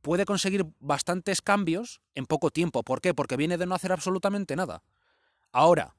puede 0.02 0.26
conseguir 0.26 0.66
bastantes 0.80 1.42
cambios 1.42 2.02
en 2.16 2.26
poco 2.26 2.50
tiempo. 2.50 2.84
¿Por 2.84 3.02
qué? 3.02 3.14
Porque 3.14 3.38
viene 3.38 3.58
de 3.58 3.68
no 3.68 3.76
hacer 3.76 3.92
absolutamente 3.92 4.56
nada. 4.56 4.82
Ahora, 5.52 5.96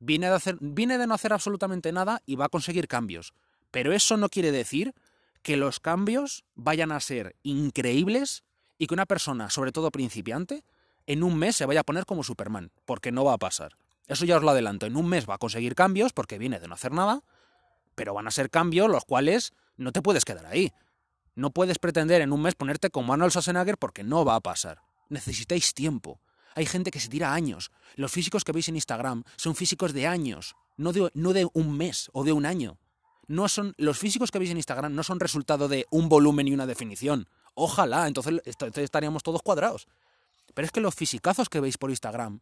de, 0.00 0.26
hacer, 0.26 0.56
viene 0.60 0.98
de 0.98 1.06
no 1.06 1.14
hacer 1.14 1.32
absolutamente 1.32 1.92
nada 1.92 2.22
y 2.26 2.34
va 2.34 2.46
a 2.46 2.50
conseguir 2.50 2.88
cambios. 2.88 3.34
Pero 3.70 3.92
eso 3.92 4.16
no 4.16 4.28
quiere 4.28 4.50
decir 4.50 4.94
que 5.42 5.56
los 5.56 5.78
cambios 5.78 6.44
vayan 6.54 6.90
a 6.90 6.98
ser 6.98 7.36
increíbles 7.42 8.42
y 8.78 8.88
que 8.88 8.94
una 8.94 9.06
persona, 9.06 9.50
sobre 9.50 9.70
todo 9.70 9.92
principiante, 9.92 10.64
en 11.06 11.22
un 11.22 11.36
mes 11.36 11.56
se 11.56 11.66
vaya 11.66 11.80
a 11.80 11.84
poner 11.84 12.06
como 12.06 12.22
Superman, 12.22 12.70
porque 12.84 13.12
no 13.12 13.24
va 13.24 13.34
a 13.34 13.38
pasar. 13.38 13.76
Eso 14.06 14.24
ya 14.24 14.36
os 14.36 14.42
lo 14.42 14.50
adelanto, 14.50 14.86
en 14.86 14.96
un 14.96 15.08
mes 15.08 15.28
va 15.28 15.34
a 15.34 15.38
conseguir 15.38 15.74
cambios 15.74 16.12
porque 16.12 16.38
viene 16.38 16.60
de 16.60 16.68
no 16.68 16.74
hacer 16.74 16.92
nada, 16.92 17.22
pero 17.94 18.14
van 18.14 18.26
a 18.26 18.30
ser 18.30 18.50
cambios 18.50 18.90
los 18.90 19.04
cuales 19.04 19.54
no 19.76 19.92
te 19.92 20.02
puedes 20.02 20.24
quedar 20.24 20.46
ahí. 20.46 20.72
No 21.34 21.50
puedes 21.50 21.78
pretender 21.78 22.20
en 22.22 22.32
un 22.32 22.42
mes 22.42 22.54
ponerte 22.54 22.90
como 22.90 23.12
Arnold 23.12 23.32
Schwarzenegger 23.32 23.78
porque 23.78 24.04
no 24.04 24.24
va 24.24 24.36
a 24.36 24.40
pasar. 24.40 24.82
Necesitáis 25.08 25.74
tiempo. 25.74 26.20
Hay 26.54 26.66
gente 26.66 26.90
que 26.90 27.00
se 27.00 27.08
tira 27.08 27.34
años. 27.34 27.72
Los 27.96 28.12
físicos 28.12 28.44
que 28.44 28.52
veis 28.52 28.68
en 28.68 28.76
Instagram 28.76 29.24
son 29.36 29.56
físicos 29.56 29.92
de 29.92 30.06
años, 30.06 30.54
no 30.76 30.92
de, 30.92 31.10
de 31.12 31.48
un 31.52 31.76
mes 31.76 32.10
o 32.12 32.22
de 32.22 32.32
un 32.32 32.46
año. 32.46 32.78
No 33.26 33.48
son, 33.48 33.74
los 33.78 33.98
físicos 33.98 34.30
que 34.30 34.38
veis 34.38 34.50
en 34.50 34.58
Instagram 34.58 34.94
no 34.94 35.02
son 35.02 35.18
resultado 35.18 35.66
de 35.66 35.86
un 35.90 36.08
volumen 36.08 36.46
y 36.46 36.52
una 36.52 36.66
definición. 36.66 37.26
Ojalá, 37.54 38.06
entonces, 38.06 38.40
entonces 38.44 38.84
estaríamos 38.84 39.22
todos 39.22 39.42
cuadrados. 39.42 39.88
Pero 40.54 40.66
es 40.66 40.72
que 40.72 40.80
los 40.80 40.94
fisicazos 40.94 41.48
que 41.48 41.60
veis 41.60 41.78
por 41.78 41.90
Instagram 41.90 42.40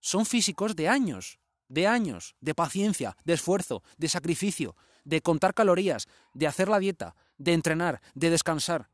son 0.00 0.26
físicos 0.26 0.74
de 0.74 0.88
años, 0.88 1.38
de 1.68 1.86
años, 1.86 2.34
de 2.40 2.54
paciencia, 2.54 3.16
de 3.24 3.34
esfuerzo, 3.34 3.82
de 3.96 4.08
sacrificio, 4.08 4.76
de 5.04 5.20
contar 5.20 5.54
calorías, 5.54 6.08
de 6.34 6.46
hacer 6.46 6.68
la 6.68 6.78
dieta, 6.78 7.14
de 7.38 7.52
entrenar, 7.52 8.00
de 8.14 8.30
descansar. 8.30 8.88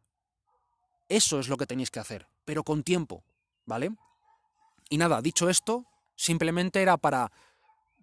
Eso 1.09 1.41
es 1.41 1.49
lo 1.49 1.57
que 1.57 1.67
tenéis 1.67 1.91
que 1.91 2.01
hacer, 2.01 2.27
pero 2.45 2.65
con 2.65 2.83
tiempo, 2.83 3.25
¿vale? 3.67 3.95
Y 4.89 4.99
nada, 4.99 5.23
dicho 5.23 5.49
esto, 5.49 5.87
simplemente 6.17 6.83
era 6.83 6.97
para 6.97 7.33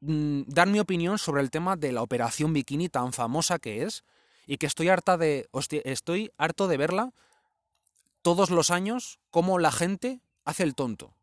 mm, 0.01 0.43
dar 0.47 0.67
mi 0.67 0.79
opinión 0.79 1.17
sobre 1.17 1.41
el 1.41 1.51
tema 1.51 1.75
de 1.75 1.91
la 1.91 2.01
operación 2.01 2.53
bikini 2.53 2.89
tan 2.89 3.13
famosa 3.13 3.59
que 3.59 3.83
es 3.83 4.03
y 4.47 4.57
que 4.57 4.65
estoy 4.65 4.89
harta 4.89 5.17
de 5.17 5.47
estoy 5.83 6.31
harto 6.37 6.67
de 6.67 6.77
verla 6.77 7.13
todos 8.21 8.49
los 8.49 8.71
años 8.71 9.19
como 9.29 9.59
la 9.59 9.71
gente 9.71 10.21
hace 10.49 10.63
el 10.63 10.75
tonto. 10.75 11.13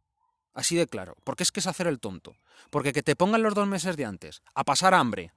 Así 0.54 0.75
de 0.75 0.87
claro, 0.87 1.16
porque 1.25 1.42
es 1.42 1.52
que 1.52 1.61
es 1.61 1.66
hacer 1.66 1.87
el 1.87 2.00
tonto. 2.00 2.35
Porque 2.71 2.92
que 2.92 3.02
te 3.02 3.16
pongan 3.16 3.42
los 3.42 3.54
dos 3.54 3.68
meses 3.68 3.97
de 3.97 4.06
antes 4.06 4.42
a 4.54 4.64
pasar 4.64 4.95
hambre, 4.95 5.33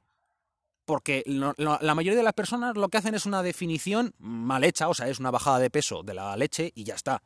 porque 0.86 1.24
la 1.26 1.96
mayoría 1.96 2.18
de 2.18 2.24
las 2.24 2.34
personas 2.34 2.78
lo 2.78 2.90
que 2.90 2.98
hacen 2.98 3.14
es 3.14 3.26
una 3.26 3.44
definición 3.44 4.16
mal 4.18 4.64
hecha, 4.64 4.88
o 4.88 4.94
sea, 4.94 5.08
es 5.10 5.20
una 5.20 5.30
bajada 5.30 5.60
de 5.60 5.70
peso 5.70 6.04
de 6.04 6.14
la 6.14 6.36
leche 6.38 6.72
y 6.74 6.86
ya 6.86 6.96
está 6.96 7.22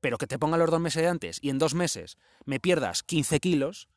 pero 0.00 0.18
que 0.18 0.26
te 0.28 0.38
pongan 0.38 0.60
los 0.60 0.70
dos 0.70 0.80
meses 0.80 1.02
de 1.02 1.08
antes 1.08 1.38
y 1.42 1.50
en 1.50 1.58
dos 1.58 1.74
meses 1.74 2.16
me 2.44 2.60
pierdas 2.60 3.02
15 3.02 3.40
kilos, 3.40 3.88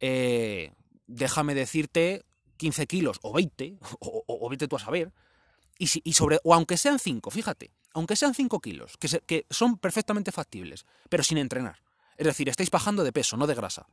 eh, 0.00 0.72
déjame 1.06 1.54
decirte 1.54 2.24
15 2.56 2.86
kilos 2.86 3.18
o 3.22 3.32
20, 3.32 3.78
o, 4.00 4.24
o, 4.26 4.48
vete 4.48 4.68
tú 4.68 4.74
a 4.74 4.80
saber, 4.80 5.12
y, 5.78 5.86
sobre, 6.14 6.40
o 6.42 6.52
aunque 6.54 6.76
sean 6.76 6.98
5, 6.98 7.30
fíjate, 7.30 7.70
aunque 7.96 8.14
sean 8.14 8.34
5 8.34 8.60
kilos, 8.60 8.98
que, 8.98 9.08
que 9.20 9.46
son 9.48 9.78
perfectamente 9.78 10.30
factibles, 10.30 10.84
pero 11.08 11.22
sin 11.22 11.38
entrenar. 11.38 11.80
Es 12.18 12.26
decir, 12.26 12.46
estáis 12.46 12.70
bajando 12.70 13.04
de 13.04 13.10
peso, 13.10 13.38
no 13.38 13.46
de 13.46 13.54
grasa. 13.54 13.86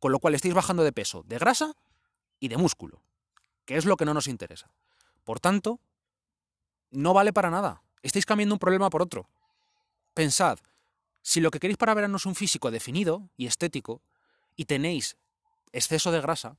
Con 0.00 0.12
lo 0.12 0.18
cual 0.18 0.34
estáis 0.34 0.52
bajando 0.52 0.84
de 0.84 0.92
peso, 0.92 1.24
de 1.26 1.38
grasa 1.38 1.74
y 2.40 2.48
de 2.48 2.58
músculo, 2.58 3.00
que 3.64 3.78
es 3.78 3.86
lo 3.86 3.96
que 3.96 4.04
no 4.04 4.12
nos 4.12 4.28
interesa. 4.28 4.70
Por 5.24 5.40
tanto, 5.40 5.80
no 6.90 7.14
vale 7.14 7.32
para 7.32 7.48
nada. 7.48 7.80
Estáis 8.02 8.26
cambiando 8.26 8.54
un 8.54 8.58
problema 8.58 8.90
por 8.90 9.00
otro. 9.00 9.30
Pensad, 10.12 10.58
si 11.22 11.40
lo 11.40 11.50
que 11.50 11.58
queréis 11.58 11.78
para 11.78 11.94
verano 11.94 12.18
es 12.18 12.26
un 12.26 12.34
físico 12.34 12.70
definido 12.70 13.30
y 13.38 13.46
estético, 13.46 14.02
y 14.56 14.66
tenéis 14.66 15.16
exceso 15.72 16.12
de 16.12 16.20
grasa, 16.20 16.58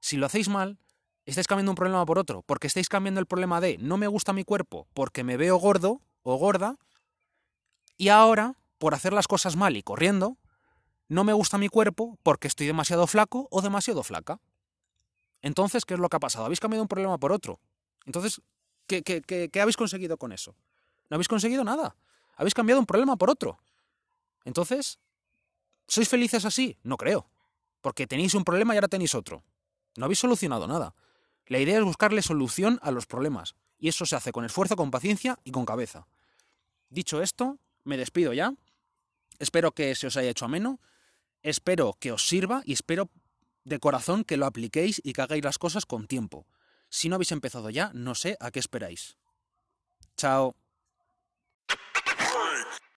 si 0.00 0.16
lo 0.16 0.26
hacéis 0.26 0.48
mal, 0.48 0.76
estáis 1.24 1.46
cambiando 1.46 1.70
un 1.70 1.76
problema 1.76 2.04
por 2.04 2.18
otro, 2.18 2.42
porque 2.42 2.66
estáis 2.66 2.88
cambiando 2.88 3.20
el 3.20 3.26
problema 3.26 3.60
de 3.60 3.78
no 3.78 3.96
me 3.96 4.08
gusta 4.08 4.32
mi 4.32 4.42
cuerpo 4.42 4.88
porque 4.92 5.22
me 5.22 5.36
veo 5.36 5.56
gordo 5.58 6.00
o 6.28 6.36
gorda, 6.36 6.76
y 7.96 8.08
ahora, 8.08 8.56
por 8.78 8.94
hacer 8.94 9.12
las 9.12 9.28
cosas 9.28 9.54
mal 9.54 9.76
y 9.76 9.82
corriendo, 9.82 10.36
no 11.08 11.22
me 11.22 11.32
gusta 11.32 11.56
mi 11.56 11.68
cuerpo 11.68 12.18
porque 12.22 12.48
estoy 12.48 12.66
demasiado 12.66 13.06
flaco 13.06 13.46
o 13.50 13.62
demasiado 13.62 14.02
flaca. 14.02 14.40
Entonces, 15.40 15.84
¿qué 15.84 15.94
es 15.94 16.00
lo 16.00 16.08
que 16.08 16.16
ha 16.16 16.20
pasado? 16.20 16.44
Habéis 16.44 16.58
cambiado 16.58 16.82
un 16.82 16.88
problema 16.88 17.16
por 17.18 17.30
otro. 17.30 17.60
Entonces, 18.06 18.42
¿qué, 18.88 19.02
qué, 19.02 19.22
qué, 19.22 19.48
qué 19.48 19.60
habéis 19.60 19.76
conseguido 19.76 20.16
con 20.18 20.32
eso? 20.32 20.56
No 21.08 21.14
habéis 21.14 21.28
conseguido 21.28 21.62
nada. 21.62 21.94
Habéis 22.36 22.54
cambiado 22.54 22.80
un 22.80 22.86
problema 22.86 23.16
por 23.16 23.30
otro. 23.30 23.60
Entonces, 24.44 24.98
¿sois 25.86 26.08
felices 26.08 26.44
así? 26.44 26.76
No 26.82 26.96
creo. 26.96 27.30
Porque 27.80 28.08
tenéis 28.08 28.34
un 28.34 28.42
problema 28.42 28.74
y 28.74 28.78
ahora 28.78 28.88
tenéis 28.88 29.14
otro. 29.14 29.44
No 29.96 30.06
habéis 30.06 30.18
solucionado 30.18 30.66
nada. 30.66 30.94
La 31.46 31.60
idea 31.60 31.78
es 31.78 31.84
buscarle 31.84 32.20
solución 32.20 32.80
a 32.82 32.90
los 32.90 33.06
problemas. 33.06 33.54
Y 33.78 33.88
eso 33.88 34.04
se 34.06 34.16
hace 34.16 34.32
con 34.32 34.44
esfuerzo, 34.44 34.74
con 34.74 34.90
paciencia 34.90 35.38
y 35.44 35.52
con 35.52 35.64
cabeza. 35.64 36.08
Dicho 36.96 37.20
esto, 37.20 37.58
me 37.84 37.98
despido 37.98 38.32
ya. 38.32 38.54
Espero 39.38 39.72
que 39.72 39.94
se 39.94 40.06
os 40.06 40.16
haya 40.16 40.30
hecho 40.30 40.46
ameno. 40.46 40.80
Espero 41.42 41.92
que 42.00 42.10
os 42.10 42.26
sirva 42.26 42.62
y 42.64 42.72
espero 42.72 43.10
de 43.64 43.78
corazón 43.78 44.24
que 44.24 44.38
lo 44.38 44.46
apliquéis 44.46 45.02
y 45.04 45.12
que 45.12 45.20
hagáis 45.20 45.44
las 45.44 45.58
cosas 45.58 45.84
con 45.84 46.06
tiempo. 46.06 46.46
Si 46.88 47.10
no 47.10 47.16
habéis 47.16 47.32
empezado 47.32 47.68
ya, 47.68 47.90
no 47.92 48.14
sé 48.14 48.38
a 48.40 48.50
qué 48.50 48.60
esperáis. 48.60 49.18
Chao. 50.16 50.56